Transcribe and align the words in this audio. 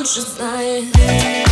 лучше 0.00 0.22
знает. 0.22 1.49